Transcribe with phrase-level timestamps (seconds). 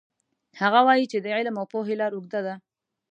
[0.61, 2.55] هغه وایي چې د علم او پوهې لار اوږده ده